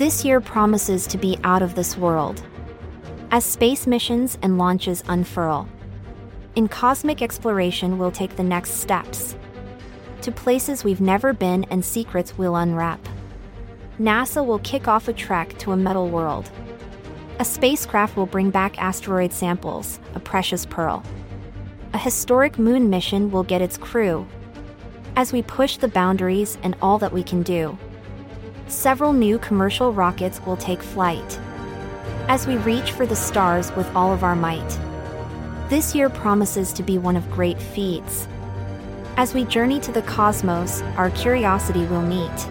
This 0.00 0.24
year 0.24 0.40
promises 0.40 1.06
to 1.08 1.18
be 1.18 1.38
out 1.44 1.60
of 1.60 1.74
this 1.74 1.94
world. 1.94 2.42
As 3.30 3.44
space 3.44 3.86
missions 3.86 4.38
and 4.40 4.56
launches 4.56 5.04
unfurl, 5.08 5.68
in 6.56 6.68
cosmic 6.68 7.20
exploration, 7.20 7.98
we'll 7.98 8.10
take 8.10 8.34
the 8.34 8.42
next 8.42 8.76
steps 8.76 9.36
to 10.22 10.32
places 10.32 10.84
we've 10.84 11.02
never 11.02 11.34
been 11.34 11.64
and 11.64 11.84
secrets 11.84 12.38
we'll 12.38 12.56
unwrap. 12.56 12.98
NASA 14.00 14.42
will 14.42 14.60
kick 14.60 14.88
off 14.88 15.06
a 15.06 15.12
trek 15.12 15.58
to 15.58 15.72
a 15.72 15.76
metal 15.76 16.08
world. 16.08 16.50
A 17.38 17.44
spacecraft 17.44 18.16
will 18.16 18.24
bring 18.24 18.48
back 18.48 18.82
asteroid 18.82 19.34
samples, 19.34 20.00
a 20.14 20.18
precious 20.18 20.64
pearl. 20.64 21.02
A 21.92 21.98
historic 21.98 22.58
moon 22.58 22.88
mission 22.88 23.30
will 23.30 23.44
get 23.44 23.60
its 23.60 23.76
crew. 23.76 24.26
As 25.16 25.30
we 25.30 25.42
push 25.42 25.76
the 25.76 25.88
boundaries 25.88 26.56
and 26.62 26.74
all 26.80 26.98
that 27.00 27.12
we 27.12 27.22
can 27.22 27.42
do, 27.42 27.76
several 28.70 29.12
new 29.12 29.38
commercial 29.38 29.92
rockets 29.92 30.40
will 30.46 30.56
take 30.56 30.82
flight. 30.82 31.38
As 32.28 32.46
we 32.46 32.56
reach 32.58 32.92
for 32.92 33.06
the 33.06 33.16
stars 33.16 33.74
with 33.74 33.86
all 33.96 34.12
of 34.12 34.22
our 34.22 34.36
might, 34.36 34.78
this 35.68 35.94
year 35.94 36.08
promises 36.08 36.72
to 36.74 36.82
be 36.82 36.98
one 36.98 37.16
of 37.16 37.30
great 37.30 37.60
feats. 37.60 38.28
As 39.16 39.34
we 39.34 39.44
journey 39.44 39.80
to 39.80 39.92
the 39.92 40.02
cosmos, 40.02 40.82
our 40.96 41.10
curiosity 41.10 41.84
will 41.86 42.02
meet 42.02 42.48